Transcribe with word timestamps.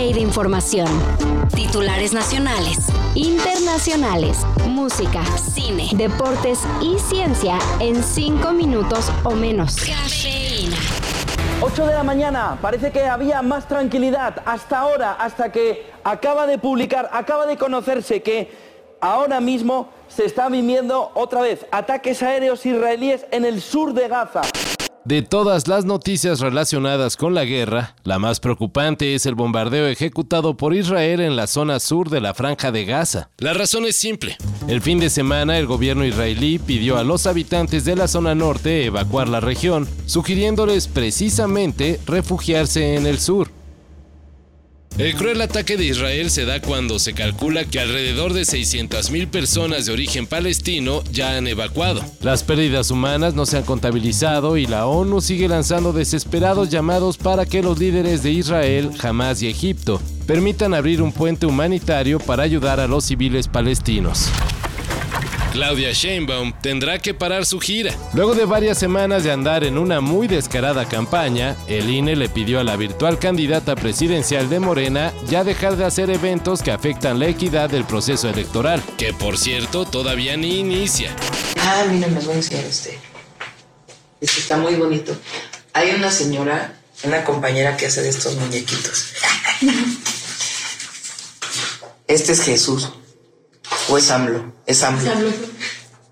de 0.00 0.20
información. 0.20 0.88
Titulares 1.54 2.14
nacionales, 2.14 2.78
internacionales, 3.14 4.38
música, 4.66 5.22
cine, 5.36 5.90
deportes 5.92 6.60
y 6.80 6.98
ciencia 6.98 7.58
en 7.80 8.02
5 8.02 8.50
minutos 8.52 9.12
o 9.24 9.32
menos. 9.32 9.76
Cafeína. 9.76 10.78
8 11.60 11.86
de 11.86 11.92
la 11.92 12.02
mañana, 12.02 12.58
parece 12.62 12.90
que 12.90 13.04
había 13.04 13.42
más 13.42 13.68
tranquilidad 13.68 14.42
hasta 14.46 14.78
ahora, 14.78 15.12
hasta 15.12 15.52
que 15.52 15.92
acaba 16.02 16.46
de 16.46 16.56
publicar, 16.56 17.10
acaba 17.12 17.44
de 17.44 17.58
conocerse 17.58 18.22
que 18.22 18.50
ahora 19.02 19.38
mismo 19.38 19.90
se 20.08 20.24
está 20.24 20.48
viviendo 20.48 21.10
otra 21.12 21.42
vez 21.42 21.66
ataques 21.70 22.22
aéreos 22.22 22.64
israelíes 22.64 23.26
en 23.30 23.44
el 23.44 23.60
sur 23.60 23.92
de 23.92 24.08
Gaza. 24.08 24.40
De 25.06 25.22
todas 25.22 25.66
las 25.66 25.86
noticias 25.86 26.40
relacionadas 26.40 27.16
con 27.16 27.34
la 27.34 27.46
guerra, 27.46 27.96
la 28.04 28.18
más 28.18 28.38
preocupante 28.38 29.14
es 29.14 29.24
el 29.24 29.34
bombardeo 29.34 29.86
ejecutado 29.86 30.58
por 30.58 30.74
Israel 30.74 31.20
en 31.20 31.36
la 31.36 31.46
zona 31.46 31.80
sur 31.80 32.10
de 32.10 32.20
la 32.20 32.34
franja 32.34 32.70
de 32.70 32.84
Gaza. 32.84 33.30
La 33.38 33.54
razón 33.54 33.86
es 33.86 33.96
simple. 33.96 34.36
El 34.68 34.82
fin 34.82 35.00
de 35.00 35.08
semana 35.08 35.58
el 35.58 35.66
gobierno 35.66 36.04
israelí 36.04 36.58
pidió 36.58 36.98
a 36.98 37.04
los 37.04 37.26
habitantes 37.26 37.86
de 37.86 37.96
la 37.96 38.08
zona 38.08 38.34
norte 38.34 38.84
evacuar 38.84 39.26
la 39.28 39.40
región, 39.40 39.88
sugiriéndoles 40.04 40.86
precisamente 40.86 41.98
refugiarse 42.06 42.94
en 42.94 43.06
el 43.06 43.20
sur. 43.20 43.48
El 45.00 45.14
cruel 45.14 45.40
ataque 45.40 45.78
de 45.78 45.86
Israel 45.86 46.30
se 46.30 46.44
da 46.44 46.60
cuando 46.60 46.98
se 46.98 47.14
calcula 47.14 47.64
que 47.64 47.80
alrededor 47.80 48.34
de 48.34 48.42
600.000 48.42 49.28
personas 49.28 49.86
de 49.86 49.94
origen 49.94 50.26
palestino 50.26 51.02
ya 51.10 51.38
han 51.38 51.46
evacuado. 51.46 52.04
Las 52.20 52.42
pérdidas 52.42 52.90
humanas 52.90 53.32
no 53.32 53.46
se 53.46 53.56
han 53.56 53.62
contabilizado 53.62 54.58
y 54.58 54.66
la 54.66 54.84
ONU 54.84 55.22
sigue 55.22 55.48
lanzando 55.48 55.94
desesperados 55.94 56.68
llamados 56.68 57.16
para 57.16 57.46
que 57.46 57.62
los 57.62 57.78
líderes 57.78 58.22
de 58.22 58.32
Israel, 58.32 58.90
Hamas 59.02 59.40
y 59.40 59.48
Egipto 59.48 60.02
permitan 60.26 60.74
abrir 60.74 61.00
un 61.00 61.12
puente 61.12 61.46
humanitario 61.46 62.18
para 62.18 62.42
ayudar 62.42 62.78
a 62.78 62.86
los 62.86 63.06
civiles 63.06 63.48
palestinos. 63.48 64.26
Claudia 65.52 65.92
Sheinbaum 65.92 66.52
tendrá 66.62 66.98
que 67.00 67.12
parar 67.12 67.44
su 67.44 67.58
gira. 67.58 67.92
Luego 68.14 68.34
de 68.34 68.44
varias 68.44 68.78
semanas 68.78 69.24
de 69.24 69.32
andar 69.32 69.64
en 69.64 69.78
una 69.78 70.00
muy 70.00 70.28
descarada 70.28 70.86
campaña, 70.86 71.56
el 71.66 71.90
INE 71.90 72.14
le 72.14 72.28
pidió 72.28 72.60
a 72.60 72.64
la 72.64 72.76
virtual 72.76 73.18
candidata 73.18 73.74
presidencial 73.74 74.48
de 74.48 74.60
Morena 74.60 75.12
ya 75.26 75.42
dejar 75.42 75.76
de 75.76 75.84
hacer 75.84 76.08
eventos 76.10 76.62
que 76.62 76.70
afectan 76.70 77.18
la 77.18 77.26
equidad 77.26 77.68
del 77.68 77.84
proceso 77.84 78.28
electoral, 78.28 78.80
que 78.96 79.12
por 79.12 79.36
cierto 79.38 79.84
todavía 79.84 80.36
ni 80.36 80.60
inicia. 80.60 81.14
Ah, 81.58 81.84
mira, 81.90 82.06
me 82.06 82.20
voy 82.20 82.34
a 82.34 82.36
enseñar 82.36 82.64
este. 82.64 82.98
Este 84.20 84.40
está 84.40 84.56
muy 84.56 84.76
bonito. 84.76 85.16
Hay 85.72 85.90
una 85.90 86.12
señora, 86.12 86.74
una 87.02 87.24
compañera 87.24 87.76
que 87.76 87.86
hace 87.86 88.02
de 88.02 88.10
estos 88.10 88.36
muñequitos. 88.36 89.06
Este 92.06 92.32
es 92.32 92.42
Jesús. 92.42 92.90
¿O 93.90 93.98
es 93.98 94.10
AMLO? 94.10 94.52
Es 94.66 94.84
AMLO. 94.84 95.10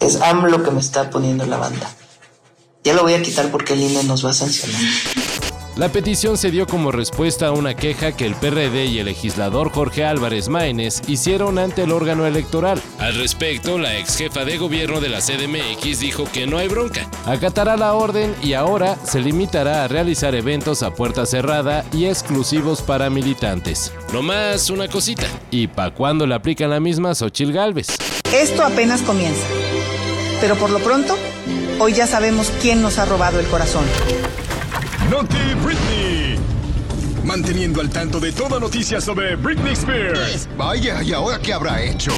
Es 0.00 0.20
AMLO 0.22 0.62
que 0.64 0.70
me 0.70 0.80
está 0.80 1.10
poniendo 1.10 1.44
la 1.44 1.58
banda. 1.58 1.90
Ya 2.82 2.94
lo 2.94 3.02
voy 3.02 3.12
a 3.12 3.22
quitar 3.22 3.50
porque 3.50 3.74
el 3.74 3.82
INE 3.82 4.04
nos 4.04 4.24
va 4.24 4.30
a 4.30 4.34
sancionar. 4.34 4.80
La 5.76 5.90
petición 5.90 6.38
se 6.38 6.50
dio 6.50 6.66
como 6.66 6.90
respuesta 6.90 7.48
a 7.48 7.52
una 7.52 7.74
queja 7.74 8.12
que 8.12 8.24
el 8.24 8.34
PRD 8.34 8.86
y 8.86 8.98
el 8.98 9.04
legislador 9.04 9.70
Jorge 9.70 10.06
Álvarez 10.06 10.48
Maínez 10.48 11.02
hicieron 11.06 11.58
ante 11.58 11.82
el 11.82 11.92
órgano 11.92 12.24
electoral. 12.24 12.80
Al 12.98 13.14
respecto, 13.16 13.76
la 13.76 13.98
ex 13.98 14.16
jefa 14.16 14.46
de 14.46 14.56
gobierno 14.56 15.00
de 15.00 15.10
la 15.10 15.18
CDMX 15.20 16.00
dijo 16.00 16.24
que 16.32 16.46
no 16.46 16.56
hay 16.56 16.68
bronca. 16.68 17.10
Acatará 17.26 17.76
la 17.76 17.92
orden 17.92 18.34
y 18.42 18.54
ahora 18.54 18.96
se 19.04 19.20
limitará 19.20 19.84
a 19.84 19.88
realizar 19.88 20.34
eventos 20.34 20.82
a 20.82 20.94
puerta 20.94 21.26
cerrada 21.26 21.84
y 21.92 22.06
exclusivos 22.06 22.80
para 22.80 23.10
militantes. 23.10 23.92
No 24.14 24.22
más 24.22 24.70
una 24.70 24.88
cosita. 24.88 25.26
¿Y 25.50 25.66
pa' 25.66 25.90
cuándo 25.90 26.26
le 26.26 26.34
aplican 26.34 26.70
la 26.70 26.80
misma 26.80 27.10
a 27.10 27.14
Xochil 27.14 27.52
Gálvez? 27.52 27.88
Esto 28.32 28.62
apenas 28.62 29.02
comienza. 29.02 29.46
Pero 30.40 30.56
por 30.56 30.70
lo 30.70 30.78
pronto, 30.78 31.18
hoy 31.78 31.92
ya 31.92 32.06
sabemos 32.06 32.50
quién 32.62 32.80
nos 32.80 32.98
ha 32.98 33.04
robado 33.04 33.40
el 33.40 33.46
corazón. 33.46 33.84
Noti 35.10 35.36
Britney. 35.64 36.36
Manteniendo 37.24 37.80
al 37.80 37.90
tanto 37.90 38.18
de 38.18 38.32
toda 38.32 38.58
noticia 38.58 39.00
sobre 39.00 39.36
Britney 39.36 39.72
Spears. 39.72 40.48
Vaya, 40.56 41.02
¿y 41.02 41.12
ahora 41.12 41.38
qué 41.38 41.52
habrá 41.52 41.82
hecho? 41.82 42.12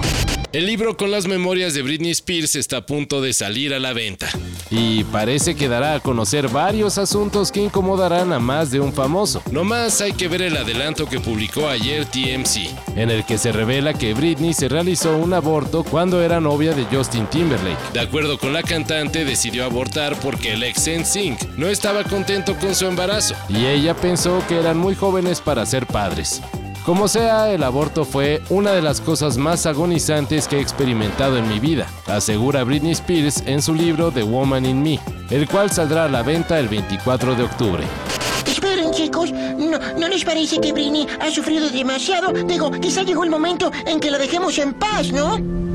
El 0.52 0.66
libro 0.66 0.96
con 0.96 1.10
las 1.10 1.26
memorias 1.26 1.74
de 1.74 1.82
Britney 1.82 2.12
Spears 2.12 2.56
está 2.56 2.78
a 2.78 2.86
punto 2.86 3.20
de 3.20 3.34
salir 3.34 3.74
a 3.74 3.78
la 3.78 3.92
venta. 3.92 4.30
Y 4.70 5.04
parece 5.04 5.54
que 5.54 5.68
dará 5.68 5.94
a 5.94 6.00
conocer 6.00 6.48
varios 6.48 6.98
asuntos 6.98 7.50
que 7.50 7.62
incomodarán 7.62 8.32
a 8.32 8.38
más 8.38 8.70
de 8.70 8.80
un 8.80 8.92
famoso. 8.92 9.42
No 9.50 9.64
más 9.64 10.00
hay 10.00 10.12
que 10.12 10.28
ver 10.28 10.42
el 10.42 10.56
adelanto 10.56 11.06
que 11.06 11.20
publicó 11.20 11.68
ayer 11.68 12.04
TMC, 12.06 12.96
en 12.96 13.10
el 13.10 13.24
que 13.24 13.38
se 13.38 13.52
revela 13.52 13.94
que 13.94 14.14
Britney 14.14 14.52
se 14.52 14.68
realizó 14.68 15.16
un 15.16 15.32
aborto 15.32 15.84
cuando 15.84 16.22
era 16.22 16.40
novia 16.40 16.74
de 16.74 16.84
Justin 16.84 17.26
Timberlake. 17.26 17.92
De 17.92 18.00
acuerdo 18.00 18.38
con 18.38 18.52
la 18.52 18.62
cantante, 18.62 19.24
decidió 19.24 19.64
abortar 19.64 20.18
porque 20.20 20.52
el 20.52 20.62
ex 20.62 20.88
NSYNC 20.88 21.56
no 21.56 21.68
estaba 21.68 22.04
contento 22.04 22.56
con 22.58 22.74
su 22.74 22.86
embarazo 22.86 23.34
y 23.48 23.66
ella 23.66 23.94
pensó 23.94 24.42
que 24.48 24.58
eran 24.58 24.78
muy 24.78 24.94
jóvenes 24.94 25.40
para 25.40 25.64
ser 25.66 25.86
padres. 25.86 26.42
Como 26.88 27.06
sea, 27.06 27.52
el 27.52 27.64
aborto 27.64 28.06
fue 28.06 28.40
una 28.48 28.72
de 28.72 28.80
las 28.80 29.02
cosas 29.02 29.36
más 29.36 29.66
agonizantes 29.66 30.48
que 30.48 30.56
he 30.56 30.60
experimentado 30.62 31.36
en 31.36 31.46
mi 31.46 31.60
vida, 31.60 31.86
asegura 32.06 32.64
Britney 32.64 32.92
Spears 32.92 33.42
en 33.44 33.60
su 33.60 33.74
libro 33.74 34.10
The 34.10 34.22
Woman 34.22 34.64
in 34.64 34.82
Me, 34.82 34.98
el 35.28 35.46
cual 35.46 35.70
saldrá 35.70 36.06
a 36.06 36.08
la 36.08 36.22
venta 36.22 36.58
el 36.58 36.66
24 36.66 37.34
de 37.34 37.42
octubre. 37.42 37.84
Esperen, 38.46 38.90
chicos. 38.92 39.30
¿No, 39.30 39.78
¿No 39.98 40.08
les 40.08 40.24
parece 40.24 40.58
que 40.62 40.72
Britney 40.72 41.06
ha 41.20 41.30
sufrido 41.30 41.68
demasiado? 41.68 42.32
Digo, 42.32 42.70
quizá 42.70 43.02
llegó 43.02 43.22
el 43.22 43.28
momento 43.28 43.70
en 43.84 44.00
que 44.00 44.10
la 44.10 44.16
dejemos 44.16 44.56
en 44.56 44.72
paz, 44.72 45.12
¿no? 45.12 45.67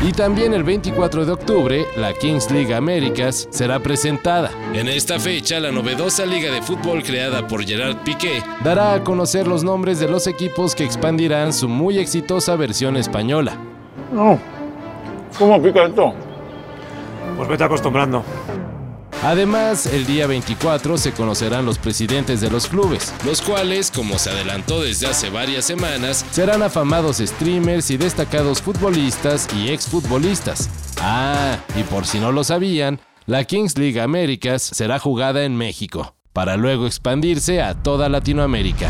Y 0.00 0.12
también 0.12 0.54
el 0.54 0.62
24 0.62 1.26
de 1.26 1.32
octubre, 1.32 1.84
la 1.96 2.12
Kings 2.14 2.52
League 2.52 2.72
Américas 2.72 3.48
será 3.50 3.80
presentada. 3.80 4.50
En 4.72 4.86
esta 4.86 5.18
fecha, 5.18 5.58
la 5.58 5.72
novedosa 5.72 6.24
liga 6.24 6.52
de 6.52 6.62
fútbol 6.62 7.02
creada 7.02 7.48
por 7.48 7.64
Gerard 7.64 7.96
Piqué 8.04 8.40
dará 8.62 8.94
a 8.94 9.02
conocer 9.02 9.48
los 9.48 9.64
nombres 9.64 9.98
de 9.98 10.08
los 10.08 10.28
equipos 10.28 10.76
que 10.76 10.84
expandirán 10.84 11.52
su 11.52 11.68
muy 11.68 11.98
exitosa 11.98 12.54
versión 12.54 12.96
española. 12.96 13.56
No. 14.12 14.38
¿Cómo 15.36 15.60
pica 15.60 15.86
esto? 15.86 16.14
Pues 17.36 17.48
vete 17.48 17.64
acostumbrando. 17.64 18.22
Además, 19.22 19.86
el 19.86 20.06
día 20.06 20.28
24 20.28 20.96
se 20.96 21.12
conocerán 21.12 21.66
los 21.66 21.78
presidentes 21.78 22.40
de 22.40 22.50
los 22.50 22.68
clubes, 22.68 23.12
los 23.24 23.42
cuales, 23.42 23.90
como 23.90 24.16
se 24.16 24.30
adelantó 24.30 24.80
desde 24.80 25.08
hace 25.08 25.28
varias 25.28 25.64
semanas, 25.64 26.24
serán 26.30 26.62
afamados 26.62 27.18
streamers 27.18 27.90
y 27.90 27.96
destacados 27.96 28.62
futbolistas 28.62 29.48
y 29.56 29.70
exfutbolistas. 29.70 30.70
Ah, 31.00 31.58
y 31.76 31.82
por 31.82 32.06
si 32.06 32.20
no 32.20 32.30
lo 32.30 32.44
sabían, 32.44 33.00
la 33.26 33.44
Kings 33.44 33.76
League 33.76 34.00
Américas 34.00 34.62
será 34.62 35.00
jugada 35.00 35.44
en 35.44 35.56
México, 35.56 36.14
para 36.32 36.56
luego 36.56 36.86
expandirse 36.86 37.60
a 37.60 37.74
toda 37.74 38.08
Latinoamérica. 38.08 38.88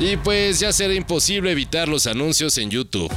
Y 0.00 0.16
pues 0.16 0.58
ya 0.58 0.72
será 0.72 0.94
imposible 0.94 1.52
evitar 1.52 1.88
los 1.88 2.06
anuncios 2.06 2.56
en 2.56 2.70
YouTube. 2.70 3.12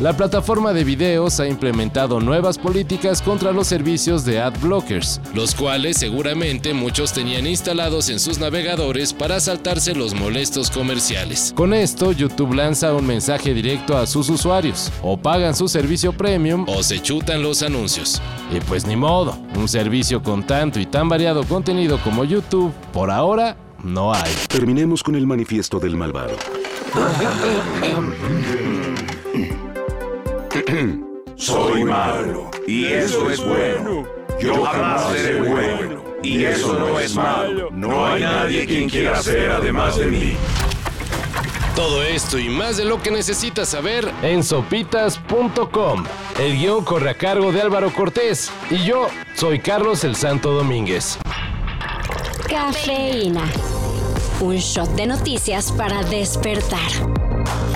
La 0.00 0.12
plataforma 0.12 0.72
de 0.72 0.82
videos 0.82 1.38
ha 1.38 1.46
implementado 1.46 2.18
nuevas 2.18 2.58
políticas 2.58 3.22
contra 3.22 3.52
los 3.52 3.68
servicios 3.68 4.24
de 4.24 4.40
ad 4.40 4.52
blockers, 4.60 5.20
los 5.34 5.54
cuales 5.54 5.98
seguramente 5.98 6.74
muchos 6.74 7.12
tenían 7.12 7.46
instalados 7.46 8.08
en 8.08 8.18
sus 8.18 8.40
navegadores 8.40 9.12
para 9.12 9.38
saltarse 9.38 9.94
los 9.94 10.12
molestos 10.12 10.68
comerciales. 10.68 11.52
Con 11.54 11.72
esto, 11.72 12.10
YouTube 12.10 12.54
lanza 12.54 12.92
un 12.92 13.06
mensaje 13.06 13.54
directo 13.54 13.96
a 13.96 14.08
sus 14.08 14.28
usuarios, 14.30 14.90
o 15.00 15.16
pagan 15.16 15.54
su 15.54 15.68
servicio 15.68 16.12
premium 16.12 16.66
o 16.68 16.82
se 16.82 17.00
chutan 17.00 17.44
los 17.44 17.62
anuncios. 17.62 18.20
Y 18.52 18.58
pues 18.58 18.88
ni 18.88 18.96
modo, 18.96 19.38
un 19.54 19.68
servicio 19.68 20.24
con 20.24 20.44
tanto 20.44 20.80
y 20.80 20.86
tan 20.86 21.08
variado 21.08 21.44
contenido 21.44 22.00
como 22.02 22.24
YouTube, 22.24 22.72
por 22.92 23.12
ahora, 23.12 23.56
no 23.84 24.12
hay. 24.12 24.32
Terminemos 24.48 25.04
con 25.04 25.14
el 25.14 25.24
manifiesto 25.24 25.78
del 25.78 25.96
malvado. 25.96 26.34
Soy 31.36 31.84
malo 31.84 32.50
y 32.66 32.86
eso 32.86 33.30
es 33.30 33.44
bueno. 33.44 34.06
Yo 34.40 34.64
jamás 34.64 35.12
seré 35.12 35.40
bueno 35.40 36.02
y 36.22 36.44
eso 36.44 36.78
no 36.78 36.98
es 36.98 37.14
malo. 37.14 37.68
No 37.70 38.06
hay 38.06 38.22
nadie 38.22 38.66
quien 38.66 38.88
quiera 38.88 39.20
ser 39.22 39.50
además 39.50 39.96
de 39.98 40.06
mí. 40.06 40.36
Todo 41.76 42.02
esto 42.02 42.38
y 42.38 42.48
más 42.48 42.76
de 42.76 42.84
lo 42.84 43.02
que 43.02 43.10
necesitas 43.10 43.68
saber 43.68 44.10
en 44.22 44.42
sopitas.com. 44.42 46.04
El 46.38 46.56
guion 46.56 46.84
corre 46.84 47.10
a 47.10 47.14
cargo 47.14 47.52
de 47.52 47.60
Álvaro 47.60 47.92
Cortés 47.92 48.50
y 48.70 48.84
yo 48.84 49.08
soy 49.34 49.58
Carlos 49.58 50.04
el 50.04 50.14
Santo 50.16 50.52
Domínguez. 50.52 51.18
Cafeína. 52.48 53.44
Un 54.40 54.56
shot 54.56 54.90
de 54.90 55.06
noticias 55.06 55.72
para 55.72 56.02
despertar. 56.04 57.23